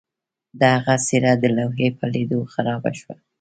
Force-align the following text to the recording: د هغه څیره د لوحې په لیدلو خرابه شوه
د 0.59 0.61
هغه 0.75 0.95
څیره 1.05 1.33
د 1.41 1.43
لوحې 1.57 1.87
په 1.97 2.05
لیدلو 2.13 2.49
خرابه 2.53 2.91
شوه 2.99 3.15